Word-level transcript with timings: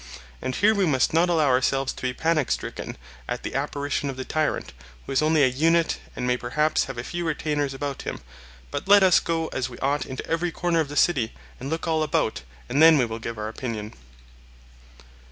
And 0.41 0.55
here 0.55 0.73
we 0.73 0.87
must 0.87 1.13
not 1.13 1.29
allow 1.29 1.45
ourselves 1.45 1.93
to 1.93 2.01
be 2.01 2.11
panic 2.11 2.49
stricken 2.49 2.97
at 3.29 3.43
the 3.43 3.53
apparition 3.53 4.09
of 4.09 4.17
the 4.17 4.25
tyrant, 4.25 4.73
who 5.05 5.11
is 5.11 5.21
only 5.21 5.43
a 5.43 5.47
unit 5.47 5.99
and 6.15 6.25
may 6.25 6.37
perhaps 6.37 6.85
have 6.85 6.97
a 6.97 7.03
few 7.03 7.23
retainers 7.23 7.75
about 7.75 8.01
him; 8.01 8.19
but 8.71 8.87
let 8.87 9.03
us 9.03 9.19
go 9.19 9.45
as 9.49 9.69
we 9.69 9.77
ought 9.77 10.07
into 10.07 10.25
every 10.25 10.49
corner 10.51 10.79
of 10.79 10.87
the 10.89 10.95
city 10.97 11.35
and 11.59 11.69
look 11.69 11.87
all 11.87 12.01
about, 12.01 12.41
and 12.67 12.81
then 12.81 12.97
we 12.97 13.05
will 13.05 13.19
give 13.19 13.37
our 13.37 13.47
opinion. 13.47 13.93